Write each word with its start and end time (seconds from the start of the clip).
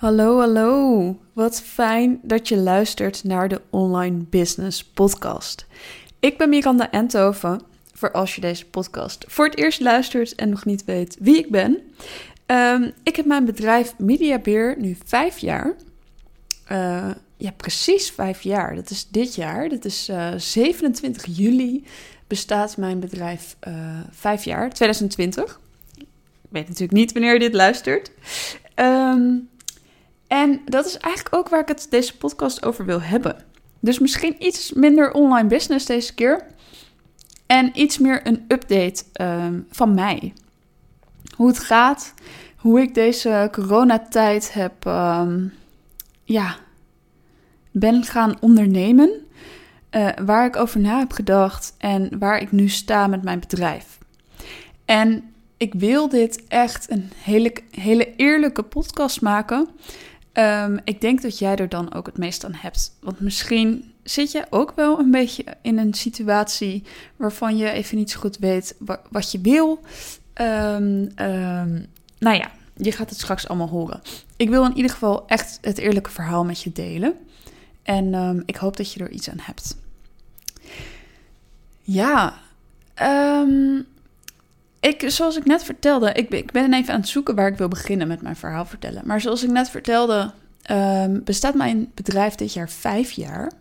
Hallo, 0.00 0.38
hallo. 0.38 1.18
Wat 1.32 1.62
fijn 1.62 2.20
dat 2.22 2.48
je 2.48 2.56
luistert 2.56 3.24
naar 3.24 3.48
de 3.48 3.60
Online 3.70 4.24
Business 4.30 4.84
Podcast. 4.84 5.66
Ik 6.20 6.38
ben 6.38 6.48
Miranda 6.48 6.90
Enthoven, 6.90 7.62
voor 7.92 8.12
als 8.12 8.34
je 8.34 8.40
deze 8.40 8.66
podcast 8.66 9.24
voor 9.28 9.44
het 9.44 9.56
eerst 9.58 9.80
luistert 9.80 10.34
en 10.34 10.48
nog 10.48 10.64
niet 10.64 10.84
weet 10.84 11.16
wie 11.20 11.36
ik 11.36 11.50
ben. 11.50 11.78
Ehm, 12.46 12.90
ik 13.02 13.16
heb 13.16 13.26
mijn 13.26 13.44
bedrijf 13.44 13.94
MediaBeer 13.98 14.74
nu 14.78 14.96
vijf 15.04 15.38
jaar. 15.38 15.74
Uh, 16.72 17.10
ja, 17.36 17.50
precies 17.56 18.10
vijf 18.10 18.42
jaar. 18.42 18.74
Dat 18.74 18.90
is 18.90 19.08
dit 19.08 19.34
jaar. 19.34 19.68
Dat 19.68 19.84
is 19.84 20.08
uh, 20.08 20.32
eh, 20.32 20.38
27 20.38 21.24
juli 21.36 21.84
bestaat 22.26 22.76
mijn 22.76 23.00
bedrijf 23.00 23.56
uh, 23.68 23.74
vijf 24.10 24.44
jaar, 24.44 24.70
2020. 24.72 25.60
Ik 25.98 26.06
weet 26.48 26.68
natuurlijk 26.68 26.92
niet 26.92 27.12
wanneer 27.12 27.32
je 27.32 27.38
dit 27.38 27.54
luistert. 27.54 28.10
Um, 28.74 29.48
en 30.30 30.60
dat 30.64 30.86
is 30.86 30.96
eigenlijk 30.96 31.34
ook 31.34 31.48
waar 31.48 31.60
ik 31.60 31.68
het 31.68 31.86
deze 31.90 32.16
podcast 32.16 32.64
over 32.64 32.84
wil 32.84 33.00
hebben. 33.00 33.44
Dus 33.80 33.98
misschien 33.98 34.34
iets 34.38 34.72
minder 34.72 35.12
online 35.12 35.48
business 35.48 35.86
deze 35.86 36.14
keer. 36.14 36.46
En 37.46 37.70
iets 37.74 37.98
meer 37.98 38.26
een 38.26 38.44
update 38.48 39.04
um, 39.20 39.66
van 39.70 39.94
mij. 39.94 40.32
Hoe 41.36 41.48
het 41.48 41.58
gaat, 41.58 42.14
hoe 42.56 42.80
ik 42.80 42.94
deze 42.94 43.48
coronatijd 43.52 44.52
heb, 44.52 44.84
um, 44.84 45.52
ja, 46.24 46.56
ben 47.70 48.04
gaan 48.04 48.36
ondernemen. 48.40 49.10
Uh, 49.90 50.08
waar 50.24 50.46
ik 50.46 50.56
over 50.56 50.80
na 50.80 50.98
heb 50.98 51.12
gedacht 51.12 51.74
en 51.78 52.18
waar 52.18 52.40
ik 52.40 52.52
nu 52.52 52.68
sta 52.68 53.06
met 53.06 53.22
mijn 53.22 53.40
bedrijf. 53.40 53.98
En 54.84 55.32
ik 55.56 55.74
wil 55.74 56.08
dit 56.08 56.46
echt 56.48 56.90
een 56.90 57.10
hele, 57.16 57.52
hele 57.70 58.14
eerlijke 58.16 58.62
podcast 58.62 59.20
maken. 59.20 59.68
Um, 60.40 60.80
ik 60.84 61.00
denk 61.00 61.22
dat 61.22 61.38
jij 61.38 61.56
er 61.56 61.68
dan 61.68 61.94
ook 61.94 62.06
het 62.06 62.18
meest 62.18 62.44
aan 62.44 62.54
hebt. 62.54 62.96
Want 63.00 63.20
misschien 63.20 63.92
zit 64.02 64.32
je 64.32 64.46
ook 64.50 64.72
wel 64.76 64.98
een 64.98 65.10
beetje 65.10 65.44
in 65.62 65.78
een 65.78 65.94
situatie 65.94 66.84
waarvan 67.16 67.56
je 67.56 67.70
even 67.70 67.96
niet 67.96 68.10
zo 68.10 68.20
goed 68.20 68.38
weet 68.38 68.76
wat 69.10 69.32
je 69.32 69.40
wil. 69.40 69.80
Um, 70.40 71.14
nou 72.18 72.36
ja, 72.36 72.50
je 72.76 72.92
gaat 72.92 73.10
het 73.10 73.18
straks 73.18 73.48
allemaal 73.48 73.68
horen. 73.68 74.00
Ik 74.36 74.48
wil 74.48 74.64
in 74.64 74.76
ieder 74.76 74.90
geval 74.90 75.26
echt 75.26 75.58
het 75.60 75.78
eerlijke 75.78 76.10
verhaal 76.10 76.44
met 76.44 76.62
je 76.62 76.72
delen. 76.72 77.14
En 77.82 78.42
ik 78.46 78.56
hoop 78.56 78.76
dat 78.76 78.92
je 78.92 79.00
er 79.00 79.10
iets 79.10 79.30
aan 79.30 79.40
hebt. 79.40 79.76
Ja, 81.80 82.40
ik, 84.80 85.04
zoals 85.06 85.36
ik 85.36 85.44
net 85.44 85.64
vertelde, 85.64 86.12
ik, 86.12 86.30
ik 86.30 86.52
ben 86.52 86.72
even 86.72 86.94
aan 86.94 87.00
het 87.00 87.08
zoeken 87.08 87.34
waar 87.34 87.48
ik 87.48 87.58
wil 87.58 87.68
beginnen 87.68 88.08
met 88.08 88.22
mijn 88.22 88.36
verhaal 88.36 88.64
vertellen. 88.64 89.02
Maar 89.04 89.20
zoals 89.20 89.42
ik 89.42 89.50
net 89.50 89.70
vertelde, 89.70 90.30
um, 90.70 91.24
bestaat 91.24 91.54
mijn 91.54 91.90
bedrijf 91.94 92.34
dit 92.34 92.52
jaar 92.52 92.70
vijf 92.70 93.10
jaar. 93.10 93.52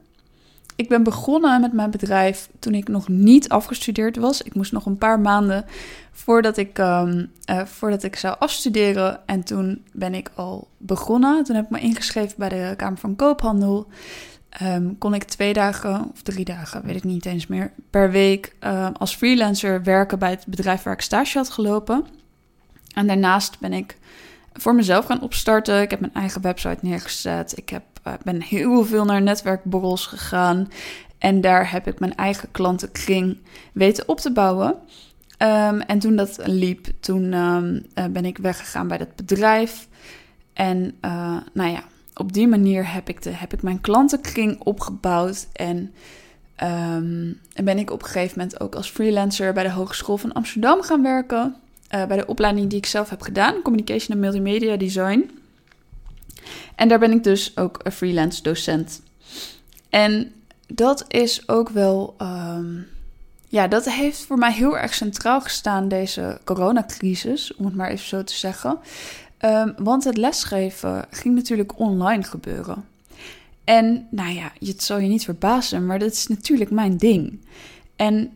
Ik 0.76 0.90
ben 0.90 1.04
begonnen 1.04 1.62
met 1.62 1.74
mijn 1.74 1.92
bedrijf 1.92 2.50
toen 2.60 2.74
ik 2.74 2.88
nog 2.88 3.08
niet 3.08 3.50
afgestudeerd 3.50 4.18
was. 4.18 4.42
Ik 4.42 4.56
moest 4.56 4.72
nog 4.72 4.86
een 4.86 4.98
paar 4.98 5.20
maanden 5.20 5.66
voordat 6.12 6.58
ik, 6.58 6.78
um, 6.78 7.32
uh, 7.50 7.66
voordat 7.66 8.04
ik 8.04 8.16
zou 8.16 8.36
afstuderen. 8.40 9.28
En 9.28 9.44
toen 9.44 9.84
ben 9.92 10.14
ik 10.14 10.32
al 10.36 10.68
begonnen. 10.78 11.44
Toen 11.44 11.56
heb 11.56 11.66
ik 11.66 11.70
me 11.70 11.80
ingeschreven 11.80 12.36
bij 12.38 12.50
de 12.50 12.74
Kamer 12.78 12.98
van 12.98 13.16
Koophandel. 13.16 13.88
Um, 14.64 14.98
kon 14.98 15.14
ik 15.14 15.24
twee 15.24 15.54
dagen 15.54 16.10
of 16.14 16.22
drie 16.22 16.46
dagen, 16.46 16.86
weet 16.86 16.96
ik 16.96 17.04
niet 17.04 17.26
eens 17.26 17.48
meer, 17.48 17.72
per 17.90 18.12
week 18.12 18.56
um, 18.60 18.94
als 18.94 19.16
freelancer 19.16 19.84
werken 19.84 20.20
bij 20.20 20.30
het 20.30 20.46
bedrijf 20.48 20.84
waar 20.84 20.94
ik 20.94 21.02
stage 21.02 21.38
had 21.38 21.50
gelopen. 21.50 22.06
En 22.94 23.08
daarnaast 23.08 23.60
ben 23.60 23.74
ik 23.74 23.98
voor 24.54 24.76
mezelf 24.76 25.06
gaan 25.06 25.22
opstarten. 25.22 25.82
Ik 25.82 25.90
heb 25.90 26.00
mijn 26.00 26.14
eigen 26.14 26.42
website 26.42 26.78
neergezet. 26.82 27.58
Ik 27.58 27.70
heb, 27.70 27.84
uh, 28.08 28.14
ben 28.24 28.42
heel 28.42 28.86
veel 28.86 29.06
naar 29.06 29.22
netwerkborrels 29.22 30.06
gegaan. 30.06 30.72
En 31.18 31.42
daar 31.42 31.72
heb 31.72 31.88
ik 31.88 32.00
mijn 32.00 32.16
eigen 32.16 32.52
klantenkring 32.52 33.38
weten 33.74 34.08
op 34.08 34.20
te 34.20 34.32
bouwen. 34.32 34.76
Um, 35.42 35.82
en 35.82 36.00
toen 36.00 36.16
dat 36.16 36.40
liep, 36.46 36.88
toen 37.00 37.24
uh, 37.32 38.06
ben 38.12 38.26
ik 38.26 38.38
weggegaan 38.38 38.88
bij 38.88 38.98
dat 38.98 39.16
bedrijf. 39.16 39.88
En 40.54 40.98
uh, 41.06 41.38
nou 41.54 41.72
ja, 41.72 41.84
op 42.14 42.34
die 42.34 42.48
manier 42.48 42.94
heb 42.94 43.10
ik, 43.10 43.22
de, 43.22 43.30
heb 43.30 43.54
ik 43.54 43.62
mijn 43.62 43.82
klantenkring 43.82 44.60
opgebouwd. 44.60 45.48
En, 45.54 45.78
um, 46.64 47.40
en 47.54 47.66
ben 47.66 47.78
ik 47.78 47.92
op 47.92 48.02
een 48.02 48.08
gegeven 48.08 48.38
moment 48.40 48.60
ook 48.60 48.76
als 48.76 48.90
freelancer 48.90 49.54
bij 49.54 49.64
de 49.64 49.72
Hogeschool 49.72 50.18
van 50.18 50.34
Amsterdam 50.34 50.82
gaan 50.82 51.04
werken. 51.04 51.56
Uh, 51.96 52.06
bij 52.06 52.18
de 52.18 52.26
opleiding 52.26 52.70
die 52.70 52.78
ik 52.78 52.86
zelf 52.86 53.10
heb 53.10 53.22
gedaan, 53.22 53.62
Communication 53.62 54.16
en 54.16 54.20
Multimedia 54.20 54.78
Design. 54.78 55.32
En 56.76 56.88
daar 56.88 57.00
ben 57.00 57.12
ik 57.12 57.24
dus 57.24 57.58
ook 57.58 57.80
een 57.84 57.92
freelance 57.92 58.44
docent. 58.44 59.02
En 59.90 60.32
dat 60.68 61.06
is 61.08 61.48
ook 61.48 61.70
wel. 61.70 62.16
Um, 62.22 62.88
ja, 63.48 63.68
dat 63.68 63.92
heeft 63.92 64.20
voor 64.20 64.38
mij 64.38 64.54
heel 64.54 64.78
erg 64.78 64.94
centraal 64.94 65.42
gestaan, 65.42 65.88
deze 65.88 66.40
coronacrisis, 66.44 67.56
om 67.56 67.66
het 67.66 67.76
maar 67.76 67.90
even 67.90 68.08
zo 68.08 68.24
te 68.24 68.34
zeggen. 68.34 68.80
Um, 69.46 69.74
want 69.78 70.04
het 70.04 70.18
lesgeven 70.18 71.06
ging 71.10 71.36
natuurlijk 71.36 71.80
online 71.80 72.24
gebeuren. 72.24 72.86
En 73.64 74.08
nou 74.12 74.34
ja, 74.34 74.52
het 74.60 74.84
zal 74.84 74.98
je 74.98 75.08
niet 75.08 75.24
verbazen, 75.24 75.86
maar 75.86 76.00
dat 76.00 76.12
is 76.12 76.28
natuurlijk 76.28 76.72
mijn 76.72 76.98
ding. 76.98 77.40
En 77.96 78.32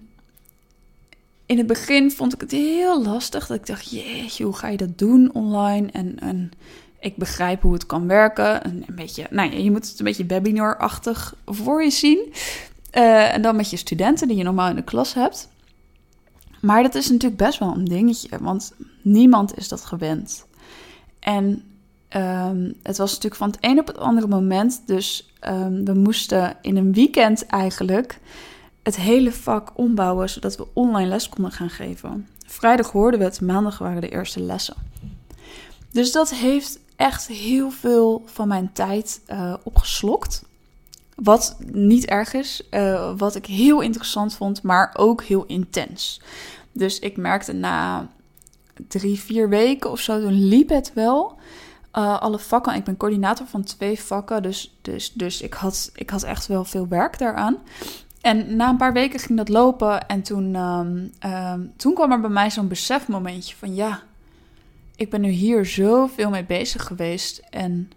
in 1.46 1.58
het 1.58 1.68
begin 1.68 2.12
vond 2.12 2.34
ik 2.34 2.42
het 2.42 2.52
heel 2.52 3.04
lastig. 3.04 3.48
Dat 3.48 3.58
ik 3.58 3.66
dacht, 3.66 3.92
jeetje, 3.92 4.44
hoe 4.44 4.56
ga 4.56 4.68
je 4.68 4.78
dat 4.78 4.98
doen 4.98 5.34
online? 5.34 5.88
En, 5.92 6.20
en 6.20 6.52
ik 7.00 7.16
begrijp 7.16 7.62
hoe 7.62 7.74
het 7.74 7.86
kan 7.86 8.08
werken. 8.08 8.66
Een, 8.68 8.86
beetje, 8.96 9.28
nou 9.30 9.52
ja, 9.52 9.58
je 9.58 9.72
moet 9.72 9.90
het 9.90 10.00
een 10.00 10.06
beetje 10.06 10.26
webinar-achtig 10.26 11.36
voor 11.46 11.84
je 11.84 11.90
zien. 11.90 12.34
Uh, 12.98 13.34
en 13.34 13.42
dan 13.42 13.56
met 13.56 13.70
je 13.70 13.78
studenten 13.78 14.28
die 14.28 14.38
je 14.38 14.44
normaal 14.44 14.70
in 14.70 14.76
de 14.76 14.84
klas 14.84 15.14
hebt. 15.14 15.50
Maar 16.62 16.84
dat 16.84 16.96
is 16.96 17.10
natuurlijk 17.10 17.42
best 17.42 17.60
wel 17.60 17.76
een 17.76 17.86
dingetje, 17.86 18.30
want 18.42 18.74
niemand 19.02 19.58
is 19.58 19.68
dat 19.68 19.86
gewend. 19.86 20.46
En 21.24 21.64
um, 22.10 22.74
het 22.82 22.98
was 22.98 23.12
natuurlijk 23.12 23.36
van 23.36 23.48
het 23.48 23.58
een 23.60 23.80
op 23.80 23.88
het 23.88 23.98
andere 23.98 24.28
moment. 24.28 24.82
Dus 24.86 25.34
um, 25.42 25.86
we 25.86 25.94
moesten 25.94 26.56
in 26.62 26.78
een 26.78 26.94
weekend 26.94 27.46
eigenlijk 27.46 28.20
het 28.84 28.96
hele 28.96 29.32
vak 29.32 29.72
ombouwen 29.76 30.30
zodat 30.30 30.58
we 30.58 30.68
online 30.74 31.10
les 31.10 31.30
konden 31.30 31.52
gaan 31.52 31.70
geven. 31.70 32.28
Vrijdag 32.46 32.92
hoorden 32.92 33.20
we 33.20 33.26
het, 33.26 33.42
maandag 33.42 33.78
waren 33.78 34.02
de 34.02 34.10
eerste 34.10 34.40
lessen. 34.40 34.76
Dus 35.92 36.12
dat 36.12 36.34
heeft 36.34 36.80
echt 36.96 37.28
heel 37.28 37.72
veel 37.72 38.24
van 38.26 38.48
mijn 38.48 38.74
tijd 38.74 39.22
uh, 39.32 39.54
opgeslokt. 39.64 40.44
Wat 41.16 41.58
niet 41.72 42.06
erg 42.06 42.34
is, 42.34 42.68
uh, 42.72 43.12
wat 43.18 43.36
ik 43.36 43.46
heel 43.46 43.82
interessant 43.82 44.36
vond, 44.36 44.62
maar 44.62 44.94
ook 44.98 45.24
heel 45.24 45.46
intens. 45.46 46.22
Dus 46.72 47.00
ik 47.00 47.18
merkte 47.18 47.54
na 47.54 48.08
drie, 48.88 49.20
vier 49.20 49.50
weken 49.50 49.92
of 49.92 50.00
zo, 50.00 50.22
toen 50.22 50.48
liep 50.48 50.70
het 50.70 50.92
wel. 50.94 51.38
Uh, 51.98 52.22
alle 52.22 52.40
vakken. 52.40 52.76
Ik 52.76 52.84
ben 52.84 52.98
coördinator 52.98 53.46
van 53.48 53.64
twee 53.64 54.00
vakken, 54.00 54.44
dus, 54.44 54.78
dus, 54.82 55.14
dus 55.14 55.42
ik, 55.42 55.54
had, 55.54 55.92
ik 55.96 56.10
had 56.10 56.24
echt 56.24 56.48
wel 56.48 56.66
veel 56.66 56.88
werk 56.88 57.18
daaraan. 57.18 57.58
En 58.22 58.56
na 58.56 58.70
een 58.70 58.78
paar 58.78 58.94
weken 58.94 59.20
ging 59.20 59.38
dat 59.38 59.50
lopen 59.50 60.08
en 60.08 60.22
toen, 60.22 60.56
um, 60.56 61.12
um, 61.32 61.74
toen 61.78 61.94
kwam 61.94 62.12
er 62.12 62.22
bij 62.22 62.30
mij 62.30 62.52
zo'n 62.52 62.68
besefmomentje 62.68 63.56
van 63.56 63.76
ja, 63.76 64.02
ik 64.96 65.10
ben 65.10 65.22
nu 65.22 65.30
hier 65.30 65.66
zoveel 65.66 66.30
mee 66.30 66.44
bezig 66.44 66.84
geweest. 66.84 67.42
En 67.50 67.92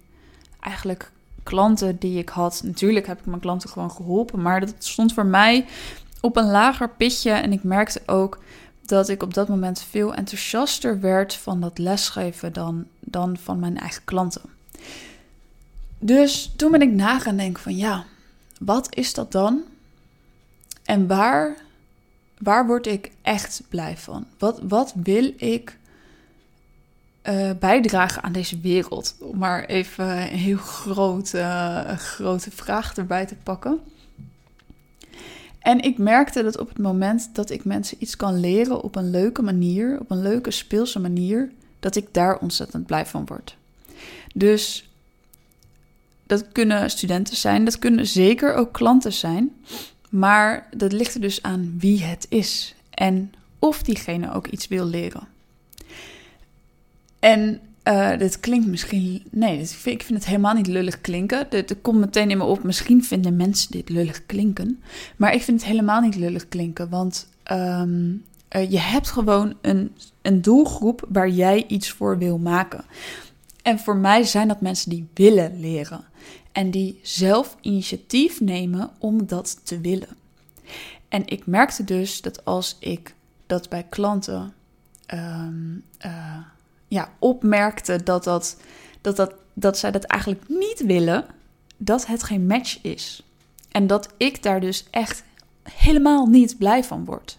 eigenlijk 0.60 1.10
klanten 1.42 1.98
die 1.98 2.18
ik 2.18 2.28
had, 2.28 2.60
natuurlijk 2.64 3.06
heb 3.06 3.18
ik 3.18 3.26
mijn 3.26 3.40
klanten 3.40 3.70
gewoon 3.70 3.90
geholpen, 3.90 4.42
maar 4.42 4.60
dat 4.60 4.74
stond 4.78 5.12
voor 5.12 5.26
mij 5.26 5.66
op 6.20 6.36
een 6.36 6.50
lager 6.50 6.88
pitje. 6.88 7.30
En 7.30 7.52
ik 7.52 7.62
merkte 7.62 8.02
ook 8.06 8.38
dat 8.86 9.08
ik 9.08 9.22
op 9.22 9.34
dat 9.34 9.48
moment 9.48 9.82
veel 9.82 10.14
enthousiaster 10.14 11.00
werd 11.00 11.34
van 11.34 11.60
dat 11.60 11.78
lesgeven 11.78 12.52
dan, 12.52 12.86
dan 13.00 13.36
van 13.36 13.58
mijn 13.58 13.78
eigen 13.78 14.04
klanten. 14.04 14.42
Dus 15.98 16.52
toen 16.56 16.70
ben 16.70 16.82
ik 16.82 16.92
na 16.92 17.18
gaan 17.18 17.36
denken 17.36 17.62
van 17.62 17.76
ja, 17.76 18.04
wat 18.60 18.94
is 18.94 19.14
dat 19.14 19.32
dan? 19.32 19.62
En 20.84 21.06
waar, 21.06 21.56
waar 22.38 22.66
word 22.66 22.86
ik 22.86 23.10
echt 23.22 23.62
blij 23.68 23.96
van? 23.96 24.26
Wat, 24.38 24.60
wat 24.62 24.92
wil 25.02 25.32
ik 25.36 25.78
uh, 27.22 27.50
bijdragen 27.58 28.22
aan 28.22 28.32
deze 28.32 28.60
wereld? 28.60 29.16
Om 29.20 29.38
maar 29.38 29.64
even 29.64 30.10
een 30.10 30.38
heel 30.38 30.56
grote, 30.56 31.38
uh, 31.38 31.96
grote 31.96 32.50
vraag 32.50 32.96
erbij 32.96 33.26
te 33.26 33.36
pakken. 33.42 33.80
En 35.66 35.80
ik 35.80 35.98
merkte 35.98 36.42
dat 36.42 36.58
op 36.58 36.68
het 36.68 36.78
moment 36.78 37.30
dat 37.32 37.50
ik 37.50 37.64
mensen 37.64 37.96
iets 38.00 38.16
kan 38.16 38.40
leren 38.40 38.82
op 38.82 38.96
een 38.96 39.10
leuke 39.10 39.42
manier, 39.42 40.00
op 40.00 40.10
een 40.10 40.22
leuke 40.22 40.50
speelse 40.50 41.00
manier, 41.00 41.50
dat 41.80 41.96
ik 41.96 42.06
daar 42.10 42.38
ontzettend 42.38 42.86
blij 42.86 43.06
van 43.06 43.26
word. 43.26 43.56
Dus 44.34 44.90
dat 46.26 46.52
kunnen 46.52 46.90
studenten 46.90 47.36
zijn, 47.36 47.64
dat 47.64 47.78
kunnen 47.78 48.06
zeker 48.06 48.54
ook 48.54 48.72
klanten 48.72 49.12
zijn, 49.12 49.54
maar 50.08 50.68
dat 50.76 50.92
ligt 50.92 51.14
er 51.14 51.20
dus 51.20 51.42
aan 51.42 51.76
wie 51.78 52.02
het 52.02 52.26
is 52.28 52.74
en 52.90 53.32
of 53.58 53.82
diegene 53.82 54.32
ook 54.32 54.46
iets 54.46 54.68
wil 54.68 54.84
leren. 54.84 55.28
En 57.18 57.60
uh, 57.88 58.18
dit 58.18 58.40
klinkt 58.40 58.66
misschien. 58.66 59.22
Nee, 59.30 59.58
dit, 59.58 59.70
ik 59.84 60.02
vind 60.02 60.18
het 60.18 60.26
helemaal 60.26 60.54
niet 60.54 60.66
lullig 60.66 61.00
klinken. 61.00 61.50
Er 61.50 61.76
komt 61.82 61.98
meteen 61.98 62.30
in 62.30 62.38
me 62.38 62.44
op. 62.44 62.62
Misschien 62.62 63.04
vinden 63.04 63.36
mensen 63.36 63.70
dit 63.70 63.88
lullig 63.88 64.26
klinken. 64.26 64.82
Maar 65.16 65.34
ik 65.34 65.42
vind 65.42 65.60
het 65.60 65.70
helemaal 65.70 66.00
niet 66.00 66.16
lullig 66.16 66.48
klinken. 66.48 66.88
Want 66.88 67.28
um, 67.52 68.24
uh, 68.56 68.70
je 68.70 68.78
hebt 68.78 69.10
gewoon 69.10 69.54
een, 69.60 69.94
een 70.22 70.42
doelgroep 70.42 71.06
waar 71.08 71.28
jij 71.28 71.64
iets 71.66 71.90
voor 71.90 72.18
wil 72.18 72.38
maken. 72.38 72.84
En 73.62 73.78
voor 73.78 73.96
mij 73.96 74.24
zijn 74.24 74.48
dat 74.48 74.60
mensen 74.60 74.90
die 74.90 75.08
willen 75.14 75.60
leren. 75.60 76.04
En 76.52 76.70
die 76.70 76.98
zelf 77.02 77.56
initiatief 77.60 78.40
nemen 78.40 78.90
om 78.98 79.26
dat 79.26 79.60
te 79.62 79.80
willen. 79.80 80.16
En 81.08 81.26
ik 81.26 81.46
merkte 81.46 81.84
dus 81.84 82.20
dat 82.20 82.44
als 82.44 82.76
ik 82.78 83.14
dat 83.46 83.68
bij 83.68 83.86
klanten 83.88 84.52
um, 85.14 85.82
uh, 86.06 86.36
ja, 86.88 87.12
opmerkte 87.18 88.02
dat, 88.02 88.24
dat, 88.24 88.56
dat, 89.00 89.16
dat, 89.16 89.34
dat 89.54 89.78
zij 89.78 89.90
dat 89.90 90.04
eigenlijk 90.04 90.48
niet 90.48 90.84
willen, 90.86 91.24
dat 91.76 92.06
het 92.06 92.22
geen 92.22 92.46
match 92.46 92.82
is. 92.82 93.22
En 93.70 93.86
dat 93.86 94.08
ik 94.16 94.42
daar 94.42 94.60
dus 94.60 94.86
echt 94.90 95.22
helemaal 95.62 96.26
niet 96.26 96.58
blij 96.58 96.84
van 96.84 97.04
word. 97.04 97.38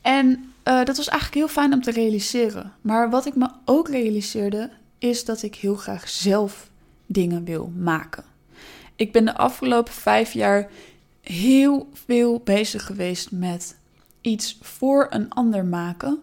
En 0.00 0.52
uh, 0.64 0.84
dat 0.84 0.96
was 0.96 1.08
eigenlijk 1.08 1.34
heel 1.34 1.48
fijn 1.48 1.72
om 1.72 1.82
te 1.82 1.90
realiseren. 1.90 2.72
Maar 2.80 3.10
wat 3.10 3.26
ik 3.26 3.34
me 3.34 3.48
ook 3.64 3.88
realiseerde, 3.88 4.70
is 4.98 5.24
dat 5.24 5.42
ik 5.42 5.54
heel 5.54 5.74
graag 5.74 6.08
zelf 6.08 6.70
dingen 7.06 7.44
wil 7.44 7.72
maken. 7.76 8.24
Ik 8.96 9.12
ben 9.12 9.24
de 9.24 9.36
afgelopen 9.36 9.92
vijf 9.92 10.32
jaar 10.32 10.70
heel 11.20 11.88
veel 11.92 12.40
bezig 12.44 12.86
geweest 12.86 13.30
met 13.30 13.76
iets 14.20 14.58
voor 14.62 15.06
een 15.10 15.30
ander 15.30 15.64
maken. 15.64 16.22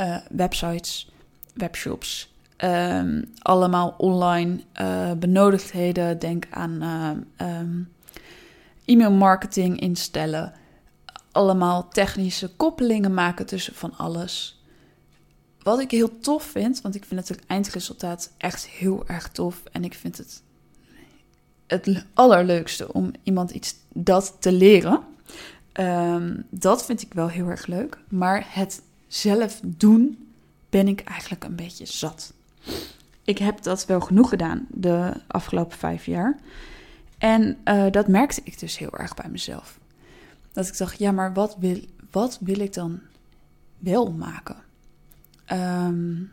Uh, 0.00 0.16
websites, 0.30 1.10
webshops, 1.54 2.34
um, 2.64 3.32
allemaal 3.38 3.94
online 3.96 4.60
uh, 4.80 5.12
benodigdheden. 5.12 6.18
Denk 6.18 6.46
aan 6.50 6.82
uh, 6.82 7.58
um, 7.60 7.92
e-mail 8.84 9.12
marketing 9.12 9.80
instellen. 9.80 10.52
Allemaal 11.32 11.88
technische 11.88 12.48
koppelingen 12.56 13.14
maken 13.14 13.46
tussen 13.46 13.74
van 13.74 13.96
alles. 13.96 14.62
Wat 15.62 15.80
ik 15.80 15.90
heel 15.90 16.20
tof 16.20 16.42
vind, 16.42 16.80
want 16.80 16.94
ik 16.94 17.04
vind 17.04 17.28
het 17.28 17.46
eindresultaat 17.46 18.32
echt 18.36 18.66
heel 18.66 19.06
erg 19.06 19.28
tof. 19.28 19.62
En 19.72 19.84
ik 19.84 19.94
vind 19.94 20.16
het 20.16 20.42
het 21.66 22.04
allerleukste 22.14 22.92
om 22.92 23.12
iemand 23.22 23.50
iets 23.50 23.74
dat 23.92 24.36
te 24.40 24.52
leren. 24.52 25.00
Um, 25.72 26.46
dat 26.50 26.84
vind 26.84 27.02
ik 27.02 27.12
wel 27.12 27.28
heel 27.28 27.48
erg 27.48 27.66
leuk. 27.66 27.98
Maar 28.08 28.46
het 28.48 28.82
zelf 29.08 29.60
doen 29.64 30.28
ben 30.68 30.88
ik 30.88 31.00
eigenlijk 31.00 31.44
een 31.44 31.56
beetje 31.56 31.86
zat. 31.86 32.32
Ik 33.24 33.38
heb 33.38 33.62
dat 33.62 33.86
wel 33.86 34.00
genoeg 34.00 34.28
gedaan 34.28 34.66
de 34.68 35.12
afgelopen 35.26 35.78
vijf 35.78 36.06
jaar. 36.06 36.38
En 37.18 37.58
uh, 37.64 37.90
dat 37.90 38.08
merkte 38.08 38.40
ik 38.44 38.58
dus 38.58 38.78
heel 38.78 38.98
erg 38.98 39.14
bij 39.14 39.28
mezelf. 39.30 39.78
Dat 40.52 40.68
ik 40.68 40.78
dacht, 40.78 40.98
ja, 40.98 41.12
maar 41.12 41.32
wat 41.32 41.56
wil, 41.58 41.80
wat 42.10 42.38
wil 42.40 42.58
ik 42.60 42.72
dan 42.72 43.00
wel 43.78 44.12
maken? 44.12 44.56
Um, 45.52 46.32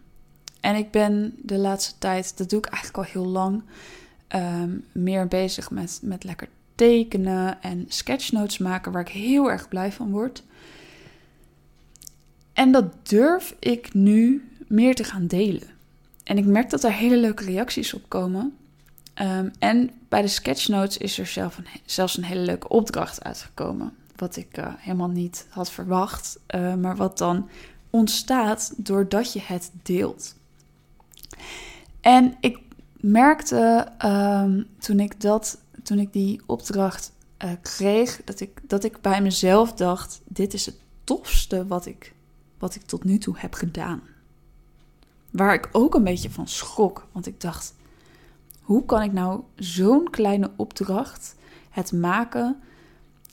en 0.60 0.76
ik 0.76 0.92
ben 0.92 1.34
de 1.42 1.58
laatste 1.58 1.94
tijd, 1.98 2.38
dat 2.38 2.50
doe 2.50 2.60
ik 2.60 2.66
eigenlijk 2.66 2.98
al 2.98 3.14
heel 3.14 3.32
lang, 3.32 3.64
um, 4.36 4.86
meer 4.92 5.28
bezig 5.28 5.72
met, 5.72 6.00
met 6.02 6.24
lekker 6.24 6.48
tekenen 6.76 7.62
en 7.62 7.86
sketchnotes 7.88 8.58
maken, 8.58 8.92
waar 8.92 9.02
ik 9.02 9.14
heel 9.14 9.52
erg 9.52 9.68
blij 9.68 9.92
van 9.92 10.12
word. 10.12 10.44
En 12.56 12.72
dat 12.72 13.10
durf 13.10 13.56
ik 13.60 13.94
nu 13.94 14.50
meer 14.68 14.96
te 14.96 15.04
gaan 15.04 15.28
delen. 15.28 15.68
En 16.24 16.38
ik 16.38 16.46
merk 16.46 16.70
dat 16.70 16.84
er 16.84 16.94
hele 16.94 17.18
leuke 17.18 17.44
reacties 17.44 17.94
op 17.94 18.02
komen. 18.08 18.58
Um, 19.22 19.52
en 19.60 19.92
bij 20.10 20.22
de 20.22 20.28
sketchnotes 20.28 20.98
is 20.98 21.20
er 21.20 21.28
zelf 21.28 21.58
een, 21.58 21.68
zelfs 21.86 22.18
een 22.18 22.24
hele 22.24 22.42
leuke 22.42 22.70
opdracht 22.70 23.24
uitgekomen. 23.24 23.94
Wat 24.16 24.36
ik 24.36 24.58
uh, 24.58 24.68
helemaal 24.78 25.10
niet 25.10 25.48
had 25.50 25.72
verwacht, 25.72 26.40
uh, 26.56 26.76
maar 26.76 26.96
wat 26.96 27.18
dan 27.18 27.50
ontstaat 27.90 28.74
doordat 28.78 29.34
je 29.34 29.42
het 29.44 29.72
deelt. 29.84 30.36
En 32.02 32.36
ik 32.40 32.60
merkte 33.00 33.88
um, 34.06 34.68
toen 34.80 35.00
ik 35.00 35.22
dat 35.22 35.58
toen 35.84 36.00
ik 36.00 36.14
die 36.14 36.42
opdracht 36.46 37.12
uh, 37.44 37.52
kreeg, 37.62 38.22
dat 38.24 38.40
ik, 38.40 38.62
dat 38.64 38.84
ik 38.84 39.02
bij 39.02 39.22
mezelf 39.22 39.74
dacht: 39.74 40.22
dit 40.28 40.54
is 40.54 40.66
het 40.66 40.78
tofste 41.04 41.68
wat 41.68 41.86
ik, 41.86 42.14
wat 42.66 42.76
ik 42.76 42.82
tot 42.82 43.04
nu 43.04 43.18
toe 43.18 43.36
heb 43.38 43.54
gedaan. 43.54 44.02
Waar 45.32 45.54
ik 45.54 45.70
ook 45.72 45.96
een 45.96 46.04
beetje 46.04 46.30
van 46.30 46.48
schrok, 46.48 47.08
want 47.12 47.28
ik 47.28 47.42
dacht: 47.42 47.76
hoe 48.62 48.86
kan 48.86 49.02
ik 49.02 49.12
nou 49.12 49.42
zo'n 49.56 50.10
kleine 50.10 50.52
opdracht, 50.56 51.36
het 51.70 51.92
maken, 51.92 52.60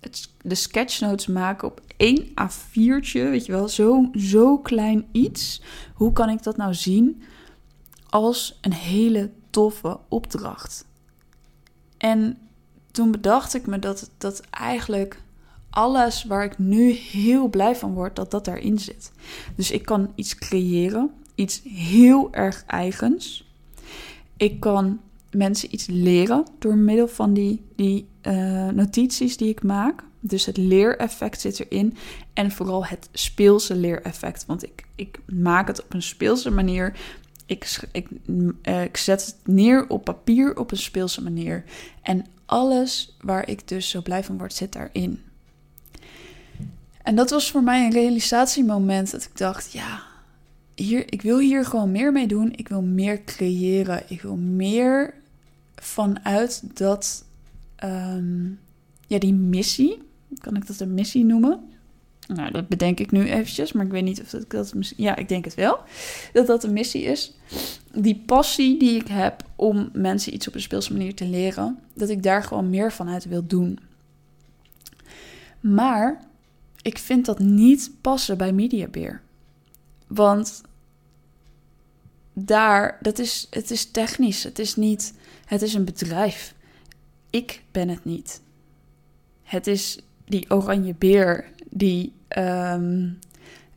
het, 0.01 0.31
de 0.43 0.55
sketchnotes 0.55 1.27
maken 1.27 1.69
op 1.69 1.81
één 1.97 2.29
A4'tje, 2.29 3.13
weet 3.13 3.47
je 3.47 3.53
wel, 3.53 3.69
zo, 3.69 4.11
zo 4.13 4.59
klein 4.59 5.07
iets, 5.13 5.63
hoe 5.95 6.13
kan 6.13 6.29
ik 6.29 6.43
dat 6.43 6.57
nou 6.57 6.75
zien 6.75 7.23
als 8.09 8.59
een 8.61 8.75
hele 8.75 9.31
toffe 9.51 9.99
opdracht? 10.09 10.85
En 11.97 12.39
toen 12.91 13.11
bedacht 13.11 13.55
ik 13.55 13.67
me 13.67 13.79
dat, 13.79 14.11
dat 14.19 14.41
eigenlijk 14.51 15.23
alles 15.73 16.25
waar 16.25 16.45
ik 16.45 16.59
nu 16.59 16.91
heel 16.91 17.49
blij 17.49 17.77
van 17.77 17.95
word, 17.95 18.17
dat 18.17 18.31
dat 18.31 18.45
daarin 18.45 18.79
zit. 18.79 19.13
Dus 19.57 19.71
ik 19.71 19.85
kan 19.85 20.13
iets 20.15 20.35
creëren, 20.35 21.11
iets 21.35 21.61
heel 21.65 22.33
erg 22.33 22.65
eigens. 22.67 23.51
Ik 24.37 24.61
kan 24.61 25.01
mensen 25.31 25.75
iets 25.75 25.87
leren 25.87 26.47
door 26.59 26.77
middel 26.77 27.09
van 27.09 27.33
die, 27.33 27.65
die 27.77 28.07
uh, 28.23 28.69
notities 28.69 29.37
die 29.37 29.49
ik 29.49 29.63
maak. 29.63 30.03
Dus 30.21 30.47
het 30.47 30.57
leereffect 30.57 31.41
zit 31.41 31.61
erin. 31.61 31.97
En 32.33 32.51
vooral 32.51 32.87
het 32.87 33.09
speelse 33.13 33.75
leereffect. 33.75 34.47
Want 34.47 34.63
ik, 34.63 34.85
ik 34.95 35.21
maak 35.27 35.67
het 35.67 35.83
op 35.83 35.95
een 35.95 36.03
speelse 36.03 36.51
manier. 36.51 36.97
Ik, 37.47 37.81
ik, 37.93 38.09
uh, 38.63 38.83
ik 38.83 38.97
zet 38.97 39.27
het 39.27 39.37
neer 39.55 39.89
op 39.89 40.05
papier 40.05 40.59
op 40.59 40.71
een 40.71 40.77
speelse 40.77 41.23
manier. 41.23 41.65
En 42.03 42.27
alles 42.47 43.17
waar 43.21 43.49
ik 43.49 43.69
dus 43.69 43.89
zo 43.89 44.03
blij 44.03 44.25
van 44.25 44.39
word, 44.39 44.53
zit 44.53 44.73
daarin. 44.73 45.21
En 47.03 47.15
dat 47.15 47.31
was 47.31 47.51
voor 47.51 47.63
mij 47.63 47.85
een 47.85 47.93
realisatiemoment 47.93 49.11
dat 49.11 49.23
ik 49.23 49.37
dacht, 49.37 49.73
ja, 49.73 50.03
hier, 50.75 51.13
ik 51.13 51.23
wil 51.23 51.39
hier 51.39 51.65
gewoon 51.65 51.91
meer 51.91 52.13
mee 52.13 52.27
doen. 52.27 52.53
Ik 52.57 52.69
wil 52.69 52.83
meer 52.83 53.25
creëren. 53.25 54.03
Ik 54.09 54.23
wil 54.23 54.37
meer 54.37 55.15
vanuit 55.75 56.63
dat, 56.75 57.25
um, 57.85 58.59
ja, 59.07 59.19
die 59.19 59.35
missie, 59.35 60.03
kan 60.39 60.57
ik 60.57 60.67
dat 60.67 60.81
een 60.81 60.95
missie 60.95 61.25
noemen? 61.25 61.61
Nou, 62.27 62.51
dat 62.51 62.69
bedenk 62.69 63.01
ik 63.01 63.11
nu 63.11 63.31
eventjes, 63.31 63.73
maar 63.73 63.85
ik 63.85 63.91
weet 63.91 64.05
niet 64.05 64.21
of 64.21 64.31
dat, 64.31 64.51
dat 64.51 64.93
ja, 64.97 65.17
ik 65.17 65.29
denk 65.29 65.45
het 65.45 65.55
wel, 65.55 65.79
dat 66.33 66.47
dat 66.47 66.65
een 66.65 66.73
missie 66.73 67.03
is. 67.03 67.33
Die 67.95 68.23
passie 68.27 68.79
die 68.79 69.01
ik 69.01 69.09
heb 69.09 69.45
om 69.57 69.89
mensen 69.93 70.35
iets 70.35 70.49
op 70.49 70.55
een 70.55 70.61
speelse 70.61 70.93
manier 70.93 71.15
te 71.15 71.27
leren, 71.27 71.79
dat 71.95 72.09
ik 72.09 72.23
daar 72.23 72.45
gewoon 72.45 72.71
meer 72.71 72.93
vanuit 72.93 73.25
wil 73.25 73.47
doen. 73.47 73.79
Maar 75.61 76.21
ik 76.83 76.99
vind 76.99 77.27
dat 77.27 77.39
niet 77.39 77.91
passen 78.01 78.39
bij 78.39 78.53
Mediabeer. 78.53 79.23
Want 80.07 80.63
daar, 82.33 82.99
dat 83.01 83.19
is, 83.19 83.47
het 83.51 83.71
is 83.71 83.91
technisch, 83.91 84.43
het 84.43 84.59
is 84.59 84.77
niet, 84.77 85.15
het 85.45 85.63
is 85.63 85.75
een 85.75 85.85
bedrijf. 85.85 86.55
Ik 87.31 87.63
ben 87.71 87.89
het 87.89 88.05
niet. 88.05 88.41
Het 89.43 89.67
is 89.67 89.99
die 90.25 90.51
oranje 90.51 90.95
beer 90.99 91.51
die, 91.71 92.13
um, 92.29 93.19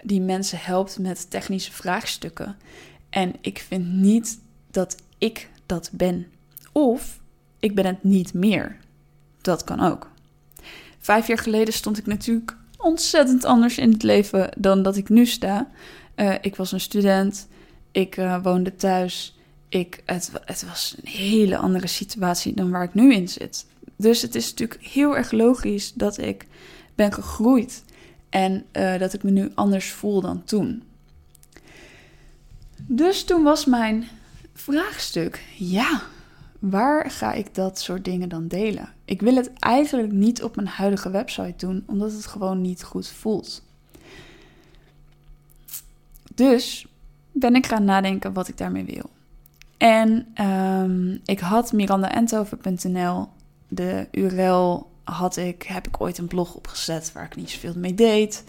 die 0.03 0.21
mensen 0.21 0.59
helpt 0.61 0.99
met 0.99 1.29
technische 1.29 1.71
vraagstukken. 1.71 2.57
En 3.09 3.33
ik 3.41 3.59
vind 3.67 3.87
niet 3.87 4.39
dat 4.71 4.97
ik 5.17 5.49
dat 5.65 5.89
ben. 5.93 6.27
Of 6.71 7.19
ik 7.59 7.75
ben 7.75 7.85
het 7.85 8.03
niet 8.03 8.33
meer. 8.33 8.77
Dat 9.41 9.63
kan 9.63 9.79
ook. 9.79 10.09
Vijf 10.99 11.27
jaar 11.27 11.37
geleden 11.37 11.73
stond 11.73 11.97
ik 11.97 12.05
natuurlijk 12.05 12.57
ontzettend 12.77 13.43
anders 13.43 13.77
in 13.77 13.91
het 13.91 14.03
leven 14.03 14.49
dan 14.57 14.83
dat 14.83 14.97
ik 14.97 15.09
nu 15.09 15.25
sta. 15.25 15.67
Uh, 16.15 16.33
ik 16.41 16.55
was 16.55 16.71
een 16.71 16.79
student, 16.79 17.47
ik 17.91 18.17
uh, 18.17 18.43
woonde 18.43 18.75
thuis. 18.75 19.37
Ik, 19.69 20.01
het, 20.05 20.31
het 20.45 20.65
was 20.67 20.95
een 20.97 21.09
hele 21.09 21.57
andere 21.57 21.87
situatie 21.87 22.53
dan 22.53 22.71
waar 22.71 22.83
ik 22.83 22.93
nu 22.93 23.13
in 23.13 23.27
zit. 23.29 23.65
Dus 23.95 24.21
het 24.21 24.35
is 24.35 24.49
natuurlijk 24.49 24.83
heel 24.83 25.17
erg 25.17 25.31
logisch 25.31 25.93
dat 25.93 26.17
ik 26.17 26.47
ben 26.95 27.13
gegroeid. 27.13 27.83
En 28.29 28.65
uh, 28.73 28.97
dat 28.99 29.13
ik 29.13 29.23
me 29.23 29.31
nu 29.31 29.51
anders 29.55 29.91
voel 29.91 30.21
dan 30.21 30.43
toen. 30.43 30.83
Dus 32.87 33.23
toen 33.23 33.43
was 33.43 33.65
mijn 33.65 34.07
vraagstuk: 34.53 35.43
ja, 35.57 36.01
waar 36.59 37.11
ga 37.11 37.33
ik 37.33 37.55
dat 37.55 37.79
soort 37.79 38.05
dingen 38.05 38.29
dan 38.29 38.47
delen? 38.47 38.89
Ik 39.05 39.21
wil 39.21 39.35
het 39.35 39.53
eigenlijk 39.53 40.11
niet 40.11 40.43
op 40.43 40.55
mijn 40.55 40.67
huidige 40.67 41.09
website 41.09 41.65
doen, 41.65 41.83
omdat 41.85 42.11
het 42.11 42.25
gewoon 42.25 42.61
niet 42.61 42.83
goed 42.83 43.07
voelt. 43.07 43.63
Dus 46.35 46.87
ben 47.31 47.55
ik 47.55 47.65
gaan 47.65 47.85
nadenken 47.85 48.33
wat 48.33 48.47
ik 48.47 48.57
daarmee 48.57 48.85
wil. 48.85 49.09
En 49.77 50.27
ehm, 50.33 51.17
ik 51.25 51.39
had 51.39 51.73
mirandaentoven.nl, 51.73 53.27
de 53.67 54.07
URL 54.11 54.89
had 55.03 55.37
ik, 55.37 55.63
heb 55.63 55.87
ik 55.87 56.01
ooit 56.01 56.17
een 56.17 56.27
blog 56.27 56.53
opgezet 56.55 57.11
waar 57.11 57.25
ik 57.25 57.35
niet 57.35 57.49
zoveel 57.49 57.73
mee 57.75 57.93
deed. 57.93 58.43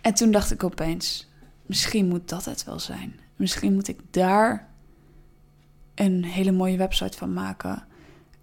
En 0.00 0.14
toen 0.14 0.30
dacht 0.30 0.50
ik 0.50 0.64
opeens, 0.64 1.28
misschien 1.66 2.08
moet 2.08 2.28
dat 2.28 2.44
het 2.44 2.64
wel 2.64 2.78
zijn. 2.78 3.20
Misschien 3.36 3.74
moet 3.74 3.88
ik 3.88 3.98
daar 4.10 4.65
een 5.96 6.24
hele 6.24 6.52
mooie 6.52 6.76
website 6.76 7.18
van 7.18 7.32
maken. 7.32 7.84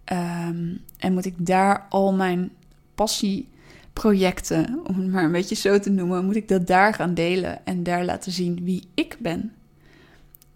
Ehm, 0.04 0.76
en 0.98 1.14
moet 1.14 1.26
ik 1.26 1.46
daar 1.46 1.86
al 1.90 2.14
mijn 2.14 2.52
passieprojecten, 2.96 4.80
om 4.84 4.98
het 5.00 5.12
maar 5.12 5.24
een 5.24 5.32
beetje 5.32 5.56
zo 5.56 5.80
te 5.80 5.90
noemen, 5.90 6.26
moet 6.26 6.36
ik 6.36 6.48
dat 6.48 6.68
daar 6.68 6.94
gaan 6.94 7.14
delen 7.14 7.66
en 7.66 7.84
daar 7.84 8.06
laten 8.06 8.32
zien 8.32 8.64
wie 8.64 8.88
ik 8.94 9.18
ben. 9.20 9.54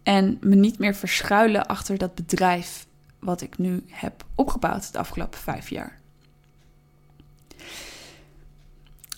En 0.04 0.38
me 0.42 0.56
niet 0.56 0.80
meer 0.80 0.96
verschuilen 0.96 1.68
achter 1.68 1.98
dat 1.98 2.16
bedrijf 2.16 2.88
wat 3.20 3.42
ik 3.42 3.58
nu 3.58 3.84
heb 3.88 4.26
opgebouwd 4.36 4.92
de 4.92 5.00
afgelopen 5.00 5.40
vijf 5.40 5.70
jaar. 5.70 6.00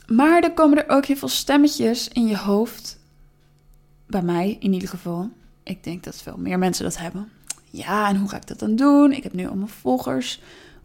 Maar 0.07 0.43
er 0.43 0.53
komen 0.53 0.85
er 0.85 0.95
ook 0.95 1.05
heel 1.05 1.15
veel 1.15 1.27
stemmetjes 1.27 2.07
in 2.07 2.27
je 2.27 2.37
hoofd. 2.37 2.99
Bij 4.07 4.21
mij 4.21 4.57
in 4.59 4.73
ieder 4.73 4.89
geval. 4.89 5.29
Ik 5.63 5.83
denk 5.83 6.03
dat 6.03 6.21
veel 6.21 6.37
meer 6.37 6.59
mensen 6.59 6.83
dat 6.83 6.97
hebben. 6.97 7.31
Ja, 7.69 8.09
en 8.09 8.17
hoe 8.17 8.29
ga 8.29 8.37
ik 8.37 8.47
dat 8.47 8.59
dan 8.59 8.75
doen? 8.75 9.11
Ik 9.11 9.23
heb 9.23 9.33
nu 9.33 9.47
allemaal 9.47 9.67
volgers 9.67 10.41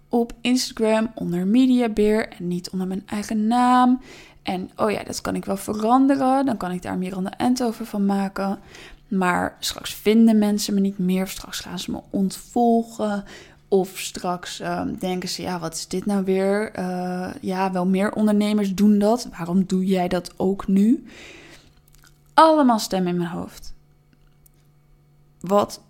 op 0.08 0.32
Instagram 0.40 1.10
onder 1.14 1.46
Mediabeer 1.46 2.28
en 2.28 2.48
niet 2.48 2.70
onder 2.70 2.86
mijn 2.86 3.02
eigen 3.06 3.46
naam. 3.46 4.00
En 4.42 4.70
oh 4.76 4.90
ja, 4.90 5.02
dat 5.02 5.20
kan 5.20 5.34
ik 5.34 5.44
wel 5.44 5.56
veranderen. 5.56 6.46
Dan 6.46 6.56
kan 6.56 6.70
ik 6.70 6.82
daar 6.82 6.98
Miranda 6.98 7.36
Entover 7.36 7.86
van 7.86 8.06
maken. 8.06 8.58
Maar 9.08 9.56
straks 9.58 9.94
vinden 9.94 10.38
mensen 10.38 10.74
me 10.74 10.80
niet 10.80 10.98
meer. 10.98 11.28
Straks 11.28 11.60
gaan 11.60 11.78
ze 11.78 11.90
me 11.90 12.00
ontvolgen. 12.10 13.24
Of 13.68 13.98
straks 13.98 14.60
ehm, 14.60 14.94
denken 14.98 15.28
ze, 15.28 15.42
ja, 15.42 15.58
wat 15.58 15.74
is 15.74 15.88
dit 15.88 16.06
nou 16.06 16.24
weer? 16.24 16.78
Uh, 16.78 17.30
ja, 17.40 17.72
wel 17.72 17.86
meer 17.86 18.12
ondernemers 18.12 18.74
doen 18.74 18.98
dat. 18.98 19.28
Waarom 19.36 19.64
doe 19.66 19.84
jij 19.84 20.08
dat 20.08 20.32
ook 20.36 20.66
nu? 20.66 21.06
Allemaal 22.34 22.78
stemmen 22.78 23.12
in 23.12 23.18
mijn 23.18 23.30
hoofd. 23.30 23.74
Wat 25.40 25.80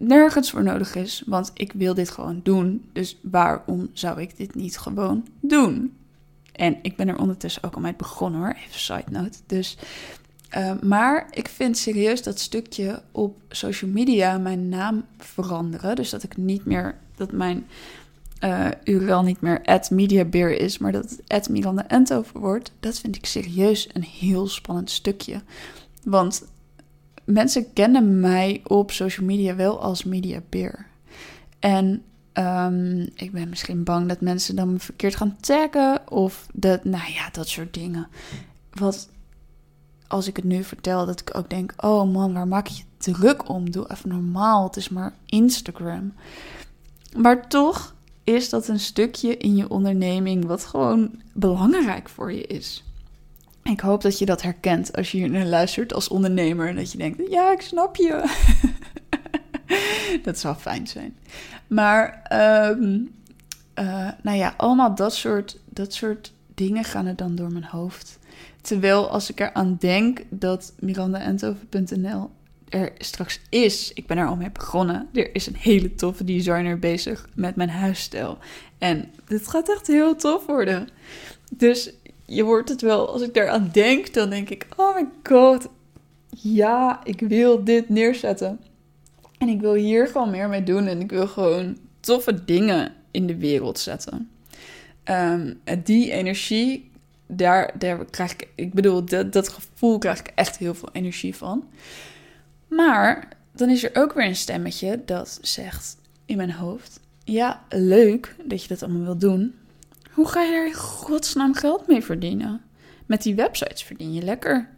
nergens 0.00 0.50
voor 0.50 0.62
nodig 0.62 0.94
is, 0.94 1.22
want 1.26 1.50
ik 1.54 1.72
wil 1.72 1.94
dit 1.94 2.10
gewoon 2.10 2.40
doen. 2.42 2.88
Dus 2.92 3.18
waarom 3.22 3.90
zou 3.92 4.20
ik 4.20 4.36
dit 4.36 4.54
niet 4.54 4.78
gewoon 4.78 5.26
doen? 5.40 5.94
En 6.52 6.76
ik 6.82 6.96
ben 6.96 7.08
er 7.08 7.18
ondertussen 7.18 7.62
ook 7.62 7.74
al 7.74 7.80
mee 7.80 7.94
begonnen 7.94 8.40
hoor, 8.40 8.54
even 8.66 8.80
side 8.80 9.10
note. 9.10 9.38
Dus, 9.46 9.78
uh, 10.56 10.72
maar 10.82 11.28
ik 11.30 11.48
vind 11.48 11.78
serieus 11.78 12.22
dat 12.22 12.38
stukje 12.38 13.02
op 13.12 13.40
social 13.48 13.90
media 13.90 14.38
mijn 14.38 14.68
naam 14.68 15.04
veranderen. 15.18 15.96
Dus 15.96 16.10
dat 16.10 16.22
ik 16.22 16.36
niet 16.36 16.64
meer, 16.64 16.98
dat 17.16 17.32
mijn 17.32 17.66
uh, 18.44 18.68
URL 18.84 19.22
niet 19.22 19.40
meer 19.40 19.80
@mediabeer 19.90 20.60
is, 20.60 20.78
maar 20.78 20.92
dat 20.92 21.18
het 21.26 21.48
Miranda 21.48 22.22
wordt. 22.32 22.72
Dat 22.80 22.98
vind 22.98 23.16
ik 23.16 23.26
serieus 23.26 23.88
een 23.92 24.04
heel 24.04 24.46
spannend 24.48 24.90
stukje. 24.90 25.40
Want 26.02 26.44
mensen 27.32 27.72
kennen 27.72 28.20
mij 28.20 28.60
op 28.64 28.90
social 28.90 29.26
media 29.26 29.56
wel 29.56 29.80
als 29.80 30.04
mediabeer. 30.04 30.86
En 31.58 32.02
um, 32.34 33.08
ik 33.14 33.32
ben 33.32 33.48
misschien 33.48 33.84
bang 33.84 34.08
dat 34.08 34.20
mensen 34.20 34.56
dan 34.56 34.72
me 34.72 34.78
verkeerd 34.78 35.16
gaan 35.16 35.36
taggen 35.40 36.10
of 36.10 36.46
dat, 36.52 36.84
nou 36.84 37.12
ja, 37.12 37.30
dat 37.32 37.48
soort 37.48 37.74
dingen. 37.74 38.08
Wat 38.72 39.08
als 40.06 40.26
ik 40.26 40.36
het 40.36 40.44
nu 40.44 40.64
vertel, 40.64 41.06
dat 41.06 41.20
ik 41.20 41.36
ook 41.36 41.50
denk: 41.50 41.72
oh 41.76 42.12
man, 42.12 42.32
waar 42.32 42.48
maak 42.48 42.66
je 42.66 42.82
druk 42.98 43.48
om? 43.48 43.70
Doe 43.70 43.90
even 43.90 44.08
normaal. 44.08 44.64
Het 44.64 44.76
is 44.76 44.88
maar 44.88 45.14
Instagram. 45.26 46.12
Maar 47.16 47.48
toch 47.48 47.94
is 48.24 48.48
dat 48.48 48.68
een 48.68 48.80
stukje 48.80 49.36
in 49.36 49.56
je 49.56 49.70
onderneming 49.70 50.44
wat 50.44 50.64
gewoon 50.64 51.22
belangrijk 51.32 52.08
voor 52.08 52.32
je 52.32 52.46
is. 52.46 52.84
Ik 53.62 53.80
hoop 53.80 54.02
dat 54.02 54.18
je 54.18 54.26
dat 54.26 54.42
herkent 54.42 54.96
als 54.96 55.12
je 55.12 55.18
hier 55.18 55.30
naar 55.30 55.46
luistert 55.46 55.94
als 55.94 56.08
ondernemer. 56.08 56.68
En 56.68 56.76
dat 56.76 56.92
je 56.92 56.98
denkt, 56.98 57.30
ja, 57.30 57.52
ik 57.52 57.60
snap 57.60 57.96
je. 57.96 58.24
dat 60.22 60.38
zou 60.38 60.56
fijn 60.56 60.86
zijn. 60.86 61.16
Maar, 61.66 62.26
um, 62.70 63.10
uh, 63.78 64.08
nou 64.22 64.36
ja, 64.36 64.54
allemaal 64.56 64.94
dat 64.94 65.14
soort, 65.14 65.58
dat 65.68 65.94
soort 65.94 66.32
dingen 66.54 66.84
gaan 66.84 67.06
er 67.06 67.16
dan 67.16 67.34
door 67.34 67.52
mijn 67.52 67.64
hoofd. 67.64 68.18
Terwijl 68.60 69.10
als 69.10 69.30
ik 69.30 69.40
eraan 69.40 69.76
denk 69.78 70.22
dat 70.28 70.72
mirandaentoven.nl 70.78 72.30
er 72.68 72.92
straks 72.98 73.40
is, 73.48 73.92
ik 73.92 74.06
ben 74.06 74.18
er 74.18 74.26
al 74.26 74.36
mee 74.36 74.50
begonnen. 74.50 75.08
Er 75.12 75.34
is 75.34 75.46
een 75.46 75.56
hele 75.56 75.94
toffe 75.94 76.24
designer 76.24 76.78
bezig 76.78 77.28
met 77.34 77.56
mijn 77.56 77.68
huisstijl. 77.68 78.38
En 78.78 79.10
dit 79.26 79.48
gaat 79.48 79.68
echt 79.68 79.86
heel 79.86 80.16
tof 80.16 80.46
worden. 80.46 80.88
Dus 81.52 81.92
je 82.30 82.42
hoort 82.42 82.68
het 82.68 82.80
wel, 82.80 83.12
als 83.12 83.22
ik 83.22 83.34
daaraan 83.34 83.70
denk, 83.72 84.14
dan 84.14 84.30
denk 84.30 84.50
ik: 84.50 84.66
oh 84.76 84.94
my 84.94 85.08
god, 85.22 85.68
ja, 86.28 87.00
ik 87.04 87.20
wil 87.20 87.64
dit 87.64 87.88
neerzetten. 87.88 88.60
En 89.38 89.48
ik 89.48 89.60
wil 89.60 89.74
hier 89.74 90.06
gewoon 90.06 90.30
meer 90.30 90.48
mee 90.48 90.62
doen 90.62 90.86
en 90.86 91.00
ik 91.00 91.10
wil 91.10 91.26
gewoon 91.26 91.78
toffe 92.00 92.44
dingen 92.44 92.92
in 93.10 93.26
de 93.26 93.36
wereld 93.36 93.78
zetten. 93.78 94.30
Um, 95.04 95.60
die 95.84 96.10
energie, 96.10 96.90
daar, 97.26 97.74
daar 97.78 98.04
krijg 98.04 98.32
ik, 98.32 98.48
ik 98.54 98.72
bedoel, 98.72 99.04
dat, 99.04 99.32
dat 99.32 99.48
gevoel 99.48 99.98
krijg 99.98 100.18
ik 100.18 100.32
echt 100.34 100.58
heel 100.58 100.74
veel 100.74 100.88
energie 100.92 101.36
van. 101.36 101.68
Maar 102.68 103.28
dan 103.52 103.70
is 103.70 103.84
er 103.84 103.90
ook 103.94 104.12
weer 104.12 104.26
een 104.26 104.36
stemmetje 104.36 105.02
dat 105.04 105.38
zegt 105.42 105.96
in 106.24 106.36
mijn 106.36 106.52
hoofd: 106.52 107.00
Ja, 107.24 107.62
leuk 107.68 108.36
dat 108.44 108.62
je 108.62 108.68
dat 108.68 108.82
allemaal 108.82 109.04
wil 109.04 109.18
doen. 109.18 109.54
Hoe 110.20 110.28
ga 110.28 110.42
je 110.42 110.52
er 110.52 110.66
in 110.66 110.74
godsnaam 110.74 111.54
geld 111.54 111.86
mee 111.86 112.04
verdienen? 112.04 112.62
Met 113.06 113.22
die 113.22 113.34
websites 113.34 113.82
verdien 113.82 114.12
je 114.12 114.22
lekker. 114.22 114.68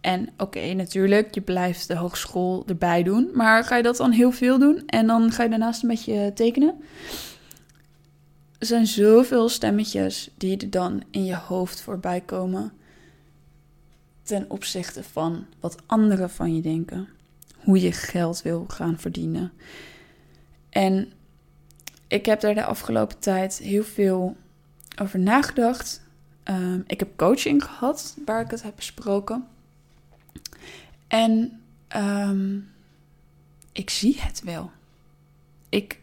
En 0.00 0.28
oké, 0.36 0.72
natuurlijk, 0.72 1.34
je 1.34 1.40
blijft 1.40 1.88
de 1.88 1.96
hogeschool 1.96 2.64
erbij 2.66 3.02
doen. 3.02 3.30
Maar 3.34 3.64
ga 3.64 3.76
je 3.76 3.82
dat 3.82 3.96
dan 3.96 4.10
heel 4.10 4.32
veel 4.32 4.58
doen 4.58 4.82
en 4.86 5.06
dan 5.06 5.32
ga 5.32 5.42
je 5.42 5.48
daarnaast 5.48 5.82
een 5.82 5.88
beetje 5.88 6.32
tekenen? 6.34 6.74
Er 8.58 8.66
zijn 8.66 8.86
zoveel 8.86 9.48
stemmetjes 9.48 10.30
die 10.36 10.56
er 10.56 10.70
dan 10.70 11.02
in 11.10 11.24
je 11.24 11.36
hoofd 11.36 11.80
voorbij 11.80 12.20
komen. 12.20 12.72
Ten 14.22 14.50
opzichte 14.50 15.02
van 15.02 15.46
wat 15.60 15.76
anderen 15.86 16.30
van 16.30 16.54
je 16.54 16.60
denken. 16.60 17.08
Hoe 17.58 17.80
je 17.80 17.92
geld 17.92 18.42
wil 18.42 18.64
gaan 18.68 18.98
verdienen. 18.98 19.52
En 20.70 21.12
ik 22.08 22.26
heb 22.26 22.40
daar 22.40 22.54
de 22.54 22.64
afgelopen 22.64 23.18
tijd 23.18 23.58
heel 23.58 23.84
veel 23.84 24.36
over 25.00 25.18
nagedacht. 25.18 26.02
Um, 26.44 26.84
ik 26.86 26.98
heb 26.98 27.16
coaching 27.16 27.64
gehad 27.64 28.16
waar 28.24 28.40
ik 28.40 28.50
het 28.50 28.62
heb 28.62 28.76
besproken. 28.76 29.46
En 31.08 31.60
um, 31.96 32.70
ik 33.72 33.90
zie 33.90 34.20
het 34.20 34.42
wel. 34.42 34.70
Ik 35.68 36.00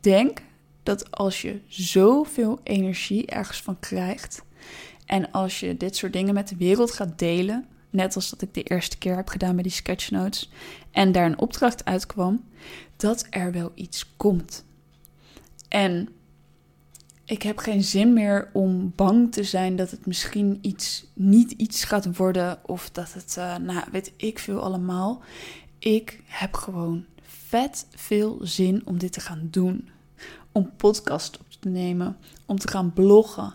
denk 0.00 0.42
dat 0.82 1.10
als 1.10 1.42
je 1.42 1.60
zoveel 1.66 2.60
energie 2.62 3.26
ergens 3.26 3.62
van 3.62 3.78
krijgt. 3.80 4.42
En 5.06 5.30
als 5.30 5.60
je 5.60 5.76
dit 5.76 5.96
soort 5.96 6.12
dingen 6.12 6.34
met 6.34 6.48
de 6.48 6.56
wereld 6.56 6.92
gaat 6.92 7.18
delen. 7.18 7.66
Net 7.90 8.14
als 8.14 8.30
dat 8.30 8.42
ik 8.42 8.54
de 8.54 8.62
eerste 8.62 8.98
keer 8.98 9.16
heb 9.16 9.28
gedaan 9.28 9.54
met 9.54 9.64
die 9.64 9.72
sketchnotes. 9.72 10.50
En 10.90 11.12
daar 11.12 11.26
een 11.26 11.38
opdracht 11.38 11.84
uitkwam. 11.84 12.44
Dat 12.96 13.26
er 13.30 13.52
wel 13.52 13.72
iets 13.74 14.16
komt. 14.16 14.64
En 15.68 16.08
ik 17.30 17.42
heb 17.42 17.58
geen 17.58 17.82
zin 17.82 18.12
meer 18.12 18.50
om 18.52 18.92
bang 18.96 19.32
te 19.32 19.44
zijn 19.44 19.76
dat 19.76 19.90
het 19.90 20.06
misschien 20.06 20.58
iets, 20.60 21.06
niet 21.14 21.50
iets 21.50 21.84
gaat 21.84 22.16
worden. 22.16 22.58
Of 22.66 22.90
dat 22.90 23.12
het, 23.12 23.36
uh, 23.38 23.56
nou 23.56 23.84
weet 23.92 24.12
ik 24.16 24.38
veel 24.38 24.60
allemaal. 24.60 25.22
Ik 25.78 26.20
heb 26.24 26.54
gewoon 26.54 27.04
vet 27.22 27.86
veel 27.90 28.38
zin 28.42 28.82
om 28.84 28.98
dit 28.98 29.12
te 29.12 29.20
gaan 29.20 29.48
doen. 29.50 29.88
Om 30.52 30.70
podcast 30.76 31.38
op 31.38 31.46
te 31.60 31.68
nemen, 31.68 32.16
om 32.46 32.58
te 32.58 32.68
gaan 32.68 32.92
bloggen, 32.92 33.54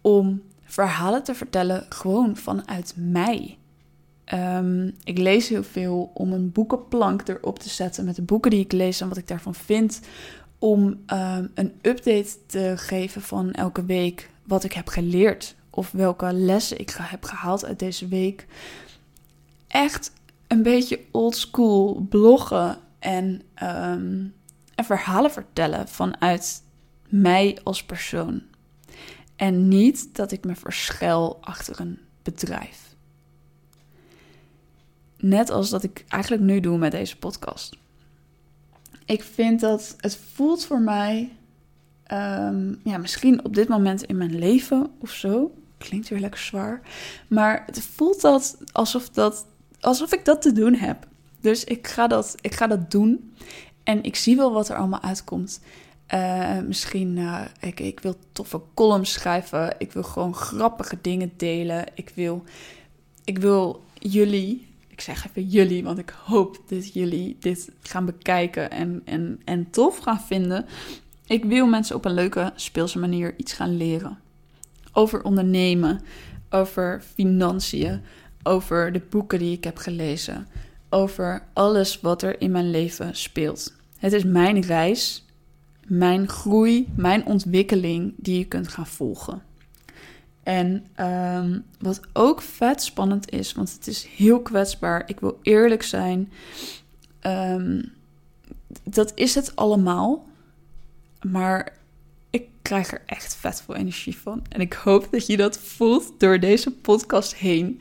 om 0.00 0.42
verhalen 0.64 1.22
te 1.22 1.34
vertellen 1.34 1.86
gewoon 1.88 2.36
vanuit 2.36 2.94
mij. 2.96 3.58
Um, 4.34 4.94
ik 5.04 5.18
lees 5.18 5.48
heel 5.48 5.64
veel 5.64 6.10
om 6.14 6.32
een 6.32 6.52
boekenplank 6.52 7.28
erop 7.28 7.58
te 7.58 7.68
zetten 7.68 8.04
met 8.04 8.16
de 8.16 8.22
boeken 8.22 8.50
die 8.50 8.64
ik 8.64 8.72
lees 8.72 9.00
en 9.00 9.08
wat 9.08 9.16
ik 9.16 9.28
daarvan 9.28 9.54
vind 9.54 10.00
om 10.58 10.86
um, 11.06 11.50
een 11.54 11.78
update 11.82 12.46
te 12.46 12.72
geven 12.76 13.22
van 13.22 13.52
elke 13.52 13.84
week 13.84 14.30
wat 14.42 14.64
ik 14.64 14.72
heb 14.72 14.88
geleerd 14.88 15.54
of 15.70 15.90
welke 15.90 16.32
lessen 16.32 16.78
ik 16.78 16.96
heb 17.00 17.24
gehaald 17.24 17.64
uit 17.64 17.78
deze 17.78 18.08
week. 18.08 18.46
Echt 19.66 20.12
een 20.46 20.62
beetje 20.62 21.00
oldschool 21.10 22.06
bloggen 22.08 22.78
en, 22.98 23.42
um, 23.62 24.34
en 24.74 24.84
verhalen 24.84 25.30
vertellen 25.30 25.88
vanuit 25.88 26.62
mij 27.08 27.58
als 27.62 27.84
persoon. 27.84 28.42
En 29.36 29.68
niet 29.68 30.14
dat 30.14 30.32
ik 30.32 30.44
me 30.44 30.54
verschuil 30.54 31.38
achter 31.40 31.80
een 31.80 31.98
bedrijf. 32.22 32.94
Net 35.18 35.50
als 35.50 35.70
dat 35.70 35.82
ik 35.82 36.04
eigenlijk 36.08 36.42
nu 36.42 36.60
doe 36.60 36.78
met 36.78 36.90
deze 36.90 37.16
podcast. 37.16 37.76
Ik 39.06 39.22
vind 39.22 39.60
dat 39.60 39.96
het 40.00 40.18
voelt 40.34 40.64
voor 40.64 40.80
mij, 40.80 41.32
ehm, 42.02 42.74
ja, 42.84 42.98
misschien 42.98 43.44
op 43.44 43.54
dit 43.54 43.68
moment 43.68 44.02
in 44.02 44.16
mijn 44.16 44.38
leven 44.38 44.90
of 44.98 45.10
zo. 45.10 45.54
Klinkt 45.78 46.08
weer 46.08 46.20
lekker 46.20 46.40
zwaar. 46.40 46.80
Maar 47.28 47.62
het 47.66 47.80
voelt 47.82 48.20
dat 48.20 48.58
alsof, 48.72 49.08
dat, 49.08 49.46
alsof 49.80 50.12
ik 50.12 50.24
dat 50.24 50.42
te 50.42 50.52
doen 50.52 50.74
heb. 50.74 51.06
Dus 51.40 51.64
ik 51.64 51.86
ga, 51.86 52.06
dat, 52.06 52.34
ik 52.40 52.54
ga 52.54 52.66
dat 52.66 52.90
doen. 52.90 53.34
En 53.82 54.02
ik 54.02 54.16
zie 54.16 54.36
wel 54.36 54.52
wat 54.52 54.68
er 54.68 54.76
allemaal 54.76 55.02
uitkomt. 55.02 55.60
Uh, 56.14 56.58
misschien, 56.58 57.16
uh, 57.16 57.40
ik, 57.60 57.80
ik 57.80 58.00
wil 58.00 58.14
toffe 58.32 58.60
columns 58.74 59.12
schrijven. 59.12 59.74
Ik 59.78 59.92
wil 59.92 60.02
gewoon 60.02 60.34
grappige 60.34 60.98
dingen 61.00 61.32
delen. 61.36 61.84
Ik 61.94 62.12
wil, 62.14 62.44
ik 63.24 63.38
wil 63.38 63.84
jullie, 63.98 64.66
ik 64.96 65.02
zeg 65.02 65.26
even 65.26 65.48
jullie, 65.48 65.84
want 65.84 65.98
ik 65.98 66.14
hoop 66.24 66.62
dat 66.66 66.92
jullie 66.92 67.36
dit 67.40 67.70
gaan 67.80 68.04
bekijken 68.04 68.70
en, 68.70 69.02
en, 69.04 69.40
en 69.44 69.70
tof 69.70 69.98
gaan 69.98 70.20
vinden. 70.20 70.66
Ik 71.26 71.44
wil 71.44 71.66
mensen 71.66 71.96
op 71.96 72.04
een 72.04 72.14
leuke, 72.14 72.52
speelse 72.54 72.98
manier 72.98 73.34
iets 73.36 73.52
gaan 73.52 73.76
leren. 73.76 74.18
Over 74.92 75.24
ondernemen, 75.24 76.00
over 76.50 77.02
financiën, 77.14 78.02
over 78.42 78.92
de 78.92 79.02
boeken 79.10 79.38
die 79.38 79.56
ik 79.56 79.64
heb 79.64 79.76
gelezen, 79.76 80.46
over 80.88 81.42
alles 81.52 82.00
wat 82.00 82.22
er 82.22 82.40
in 82.40 82.50
mijn 82.50 82.70
leven 82.70 83.16
speelt. 83.16 83.74
Het 83.98 84.12
is 84.12 84.24
mijn 84.24 84.60
reis 84.60 85.26
mijn 85.86 86.28
groei, 86.28 86.88
mijn 86.96 87.26
ontwikkeling 87.26 88.14
die 88.16 88.38
je 88.38 88.44
kunt 88.44 88.68
gaan 88.68 88.86
volgen. 88.86 89.42
En 90.46 90.86
um, 91.00 91.64
wat 91.78 92.00
ook 92.12 92.42
vet 92.42 92.82
spannend 92.82 93.30
is, 93.30 93.52
want 93.52 93.72
het 93.72 93.86
is 93.86 94.04
heel 94.04 94.40
kwetsbaar. 94.40 95.02
Ik 95.06 95.20
wil 95.20 95.38
eerlijk 95.42 95.82
zijn. 95.82 96.32
Um, 97.22 97.92
dat 98.82 99.12
is 99.14 99.34
het 99.34 99.56
allemaal. 99.56 100.26
Maar 101.22 101.72
ik 102.30 102.48
krijg 102.62 102.92
er 102.92 103.02
echt 103.06 103.36
vet 103.36 103.62
veel 103.62 103.74
energie 103.74 104.16
van. 104.16 104.44
En 104.48 104.60
ik 104.60 104.72
hoop 104.72 105.08
dat 105.10 105.26
je 105.26 105.36
dat 105.36 105.58
voelt 105.58 106.20
door 106.20 106.40
deze 106.40 106.70
podcast 106.72 107.34
heen. 107.34 107.80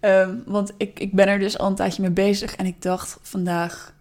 Um, 0.00 0.42
want 0.46 0.72
ik, 0.76 1.00
ik 1.00 1.12
ben 1.12 1.26
er 1.26 1.38
dus 1.38 1.58
al 1.58 1.66
een 1.66 1.74
tijdje 1.74 2.02
mee 2.02 2.10
bezig. 2.10 2.56
En 2.56 2.66
ik 2.66 2.82
dacht 2.82 3.18
vandaag, 3.22 3.94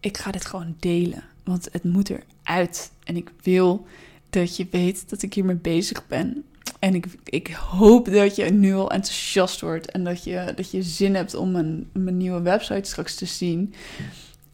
ik 0.00 0.18
ga 0.18 0.30
dit 0.30 0.44
gewoon 0.44 0.76
delen. 0.78 1.24
Want 1.44 1.68
het 1.72 1.84
moet 1.84 2.10
eruit. 2.10 2.90
En 3.04 3.16
ik 3.16 3.30
wil 3.42 3.86
dat 4.30 4.56
je 4.56 4.66
weet 4.70 5.10
dat 5.10 5.22
ik 5.22 5.34
hiermee 5.34 5.56
bezig 5.56 6.06
ben. 6.06 6.44
En 6.80 6.94
ik, 6.94 7.06
ik 7.24 7.48
hoop 7.48 8.12
dat 8.12 8.36
je 8.36 8.44
nu 8.44 8.74
al 8.74 8.90
enthousiast 8.90 9.60
wordt. 9.60 9.90
En 9.90 10.04
dat 10.04 10.24
je, 10.24 10.52
dat 10.56 10.70
je 10.70 10.82
zin 10.82 11.14
hebt 11.14 11.34
om 11.34 11.56
een, 11.56 11.90
mijn 11.92 12.16
nieuwe 12.16 12.42
website 12.42 12.88
straks 12.88 13.14
te 13.14 13.26
zien. 13.26 13.74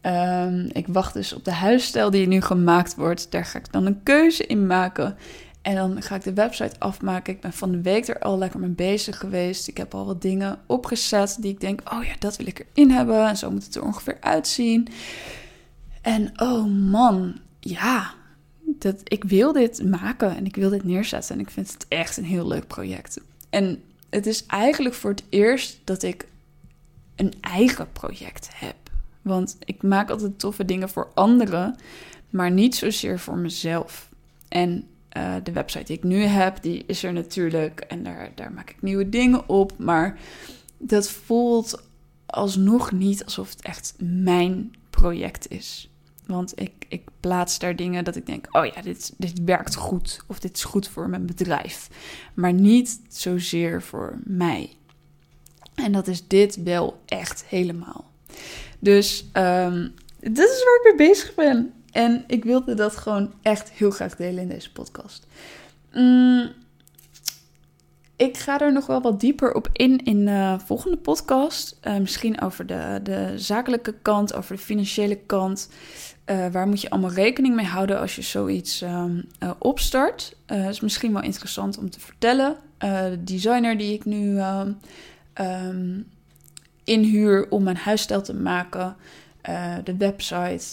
Um, 0.01 0.69
ik 0.71 0.87
wacht 0.87 1.13
dus 1.13 1.33
op 1.33 1.45
de 1.45 1.51
huisstijl 1.51 2.09
die 2.09 2.27
nu 2.27 2.41
gemaakt 2.41 2.95
wordt. 2.95 3.31
Daar 3.31 3.45
ga 3.45 3.59
ik 3.59 3.71
dan 3.71 3.85
een 3.85 4.03
keuze 4.03 4.45
in 4.45 4.67
maken. 4.67 5.17
En 5.61 5.75
dan 5.75 6.01
ga 6.01 6.15
ik 6.15 6.23
de 6.23 6.33
website 6.33 6.79
afmaken. 6.79 7.33
Ik 7.33 7.41
ben 7.41 7.53
van 7.53 7.71
de 7.71 7.81
week 7.81 8.07
er 8.07 8.19
al 8.19 8.37
lekker 8.37 8.59
mee 8.59 8.69
bezig 8.69 9.17
geweest. 9.17 9.67
Ik 9.67 9.77
heb 9.77 9.93
al 9.93 10.05
wat 10.05 10.21
dingen 10.21 10.59
opgezet 10.65 11.37
die 11.39 11.51
ik 11.51 11.59
denk: 11.59 11.81
oh 11.93 12.03
ja, 12.03 12.13
dat 12.19 12.37
wil 12.37 12.47
ik 12.47 12.65
erin 12.73 12.91
hebben. 12.91 13.27
En 13.27 13.37
zo 13.37 13.51
moet 13.51 13.65
het 13.65 13.75
er 13.75 13.83
ongeveer 13.83 14.17
uitzien. 14.19 14.87
En 16.01 16.31
oh 16.41 16.65
man, 16.65 17.39
ja, 17.59 18.13
dat, 18.75 19.01
ik 19.03 19.23
wil 19.23 19.53
dit 19.53 19.83
maken 19.83 20.35
en 20.35 20.45
ik 20.45 20.55
wil 20.55 20.69
dit 20.69 20.83
neerzetten. 20.83 21.35
En 21.35 21.41
ik 21.41 21.49
vind 21.49 21.73
het 21.73 21.85
echt 21.87 22.17
een 22.17 22.25
heel 22.25 22.47
leuk 22.47 22.67
project. 22.67 23.21
En 23.49 23.83
het 24.09 24.25
is 24.25 24.45
eigenlijk 24.45 24.95
voor 24.95 25.09
het 25.09 25.23
eerst 25.29 25.79
dat 25.83 26.03
ik 26.03 26.27
een 27.15 27.33
eigen 27.41 27.91
project 27.91 28.49
heb. 28.53 28.75
Want 29.21 29.57
ik 29.65 29.83
maak 29.83 30.09
altijd 30.09 30.39
toffe 30.39 30.65
dingen 30.65 30.89
voor 30.89 31.11
anderen, 31.13 31.75
maar 32.29 32.51
niet 32.51 32.75
zozeer 32.75 33.19
voor 33.19 33.37
mezelf. 33.37 34.09
En 34.47 34.87
uh, 35.17 35.35
de 35.43 35.51
website 35.51 35.83
die 35.83 35.97
ik 35.97 36.03
nu 36.03 36.21
heb, 36.21 36.61
die 36.61 36.83
is 36.87 37.03
er 37.03 37.13
natuurlijk 37.13 37.79
en 37.79 38.03
daar, 38.03 38.31
daar 38.35 38.51
maak 38.51 38.69
ik 38.69 38.81
nieuwe 38.81 39.09
dingen 39.09 39.49
op. 39.49 39.73
Maar 39.77 40.19
dat 40.77 41.09
voelt 41.09 41.83
alsnog 42.25 42.91
niet 42.91 43.25
alsof 43.25 43.49
het 43.49 43.61
echt 43.61 43.93
mijn 43.99 44.75
project 44.89 45.49
is. 45.49 45.89
Want 46.27 46.59
ik, 46.59 46.71
ik 46.87 47.01
plaats 47.19 47.59
daar 47.59 47.75
dingen 47.75 48.03
dat 48.03 48.15
ik 48.15 48.25
denk: 48.25 48.47
oh 48.51 48.65
ja, 48.65 48.81
dit, 48.81 49.13
dit 49.17 49.43
werkt 49.45 49.75
goed. 49.75 50.19
Of 50.27 50.39
dit 50.39 50.55
is 50.55 50.63
goed 50.63 50.87
voor 50.87 51.09
mijn 51.09 51.25
bedrijf. 51.25 51.89
Maar 52.33 52.53
niet 52.53 53.01
zozeer 53.09 53.81
voor 53.81 54.19
mij. 54.23 54.69
En 55.75 55.91
dat 55.91 56.07
is 56.07 56.27
dit 56.27 56.63
wel 56.63 57.01
echt 57.05 57.45
helemaal. 57.45 58.11
Dus 58.79 59.25
um, 59.33 59.93
dit 60.19 60.37
is 60.37 60.63
waar 60.63 60.75
ik 60.75 60.95
mee 60.97 61.07
bezig 61.07 61.35
ben. 61.35 61.73
En 61.91 62.23
ik 62.27 62.43
wilde 62.43 62.73
dat 62.73 62.97
gewoon 62.97 63.33
echt 63.41 63.71
heel 63.71 63.91
graag 63.91 64.15
delen 64.15 64.41
in 64.41 64.49
deze 64.49 64.71
podcast. 64.71 65.27
Mm, 65.93 66.51
ik 68.15 68.37
ga 68.37 68.59
er 68.59 68.73
nog 68.73 68.85
wel 68.85 69.01
wat 69.01 69.19
dieper 69.19 69.53
op 69.53 69.69
in 69.73 69.97
in 70.03 70.25
de 70.25 70.57
volgende 70.65 70.97
podcast. 70.97 71.79
Uh, 71.83 71.97
misschien 71.97 72.41
over 72.41 72.65
de, 72.65 72.99
de 73.03 73.33
zakelijke 73.35 73.93
kant, 74.01 74.33
over 74.33 74.55
de 74.55 74.61
financiële 74.61 75.15
kant. 75.15 75.69
Uh, 76.29 76.47
waar 76.51 76.67
moet 76.67 76.81
je 76.81 76.89
allemaal 76.89 77.11
rekening 77.11 77.55
mee 77.55 77.65
houden 77.65 77.99
als 77.99 78.15
je 78.15 78.21
zoiets 78.21 78.81
um, 78.81 79.27
uh, 79.43 79.51
opstart? 79.57 80.35
Uh, 80.47 80.69
is 80.69 80.79
misschien 80.79 81.13
wel 81.13 81.21
interessant 81.21 81.77
om 81.77 81.89
te 81.89 81.99
vertellen. 81.99 82.55
de 82.79 83.19
designer 83.23 83.77
die 83.77 83.93
ik 83.93 84.05
nu 84.05 84.41
um, 84.41 86.07
inhuur 86.83 87.49
om 87.49 87.63
mijn 87.63 87.77
huisstijl 87.77 88.21
te 88.21 88.33
maken, 88.33 88.95
de 89.83 89.97
website, 89.97 90.65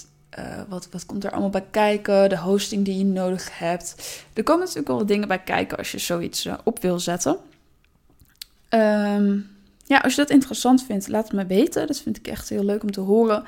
wat, 0.68 0.88
wat 0.90 1.06
komt 1.06 1.24
er 1.24 1.30
allemaal 1.30 1.50
bij 1.50 1.66
kijken, 1.70 2.28
de 2.28 2.38
hosting 2.38 2.84
die 2.84 2.98
je 2.98 3.04
nodig 3.04 3.58
hebt. 3.58 4.22
Er 4.32 4.42
komen 4.42 4.60
natuurlijk 4.60 4.88
wel 4.88 5.06
dingen 5.06 5.28
bij 5.28 5.42
kijken 5.42 5.78
als 5.78 5.92
je 5.92 5.98
zoiets 5.98 6.48
op 6.64 6.82
wil 6.82 6.98
zetten. 6.98 7.36
Ja, 9.86 9.98
als 9.98 10.14
je 10.14 10.20
dat 10.20 10.30
interessant 10.30 10.84
vindt, 10.84 11.08
laat 11.08 11.24
het 11.24 11.32
me 11.32 11.46
weten. 11.46 11.86
Dat 11.86 12.00
vind 12.00 12.16
ik 12.16 12.26
echt 12.26 12.48
heel 12.48 12.64
leuk 12.64 12.82
om 12.82 12.90
te 12.90 13.00
horen. 13.00 13.44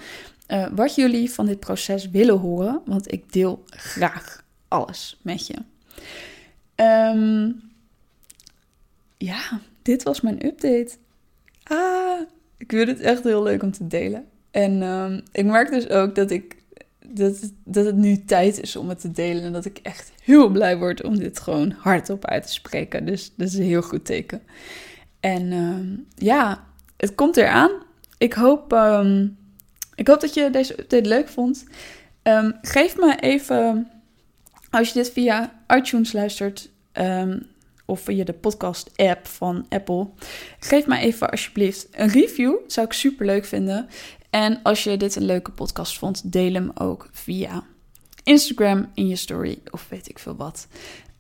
Uh, 0.49 0.67
wat 0.73 0.95
jullie 0.95 1.31
van 1.31 1.47
dit 1.47 1.61
proces 1.61 2.11
willen 2.11 2.39
horen, 2.39 2.83
want 2.85 3.13
ik 3.13 3.33
deel 3.33 3.65
graag 3.67 4.45
alles 4.69 5.21
met 5.23 5.47
je. 5.47 5.55
Um, 6.77 7.63
ja, 9.17 9.61
dit 9.83 10.03
was 10.03 10.21
mijn 10.21 10.47
update. 10.47 10.91
Ah, 11.63 12.21
ik 12.57 12.71
vind 12.71 12.89
het 12.89 13.01
echt 13.01 13.25
heel 13.25 13.43
leuk 13.43 13.63
om 13.63 13.73
te 13.73 13.87
delen. 13.87 14.25
En 14.51 14.83
um, 14.83 15.23
ik 15.33 15.45
merk 15.45 15.71
dus 15.71 15.89
ook 15.89 16.15
dat, 16.15 16.31
ik, 16.31 16.57
dat, 17.07 17.53
dat 17.65 17.85
het 17.85 17.97
nu 17.97 18.25
tijd 18.25 18.61
is 18.61 18.77
om 18.77 18.89
het 18.89 19.01
te 19.01 19.11
delen. 19.11 19.43
En 19.43 19.53
dat 19.53 19.65
ik 19.65 19.79
echt 19.83 20.13
heel 20.23 20.49
blij 20.49 20.79
word 20.79 21.03
om 21.03 21.19
dit 21.19 21.41
gewoon 21.41 21.71
hardop 21.71 22.25
uit 22.25 22.47
te 22.47 22.53
spreken. 22.53 23.07
Dus 23.07 23.33
dat 23.37 23.47
is 23.49 23.55
een 23.55 23.63
heel 23.63 23.83
goed 23.83 24.05
teken. 24.05 24.43
En 25.21 25.53
um, 25.53 26.07
ja, 26.15 26.65
het 26.97 27.15
komt 27.15 27.37
eraan. 27.37 27.71
Ik 28.19 28.33
hoop, 28.33 28.73
ik 29.97 30.09
hoop 30.09 30.21
dat 30.21 30.35
je 30.35 30.51
deze 30.51 30.81
update 30.81 31.09
leuk 31.09 31.29
vond. 31.29 31.65
Um, 32.23 32.59
geef 32.63 32.97
me 32.97 33.17
even, 33.21 33.91
als 34.71 34.89
je 34.89 34.95
dit 34.95 35.11
via 35.11 35.63
iTunes 35.69 36.13
luistert 36.13 36.71
of 37.85 38.01
via 38.01 38.25
de 38.25 38.33
podcast-app 38.33 39.27
van 39.27 39.67
Apple, 39.69 40.09
geef 40.61 40.87
me 40.87 40.99
even 40.99 41.31
alsjeblieft 41.31 41.89
een 41.91 42.09
review. 42.09 42.53
Dat 42.63 42.73
zou 42.73 42.87
ik 42.87 42.93
super 42.93 43.27
leuk 43.27 43.45
vinden. 43.45 43.89
En 44.31 44.61
als 44.63 44.85
je 44.85 44.97
dit 44.97 45.17
een 45.17 45.25
leuke 45.25 45.51
podcast 45.51 45.99
vond, 45.99 46.33
deel 46.33 46.53
hem 46.53 46.71
ook 46.75 47.09
via 47.13 47.65
Instagram 48.23 48.91
in 48.95 49.09
je 49.09 49.17
story 49.17 49.59
of 49.71 49.87
weet 49.89 50.09
ik 50.09 50.19
veel 50.19 50.37
wat. 50.37 50.67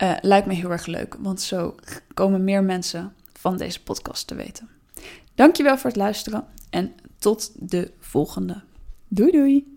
Uh, 0.03 0.17
lijkt 0.21 0.47
me 0.47 0.55
heel 0.55 0.71
erg 0.71 0.87
leuk, 0.87 1.17
want 1.19 1.41
zo 1.41 1.75
komen 2.15 2.45
meer 2.45 2.65
mensen 2.65 3.15
van 3.33 3.57
deze 3.57 3.83
podcast 3.83 4.27
te 4.27 4.35
weten. 4.35 4.76
Dankjewel 5.37 5.79
voor 5.79 5.91
het 5.91 5.99
luisteren 5.99 6.45
en 6.71 6.95
tot 7.19 7.71
de 7.71 7.93
volgende. 8.01 8.63
Doei 9.09 9.31
doei! 9.31 9.76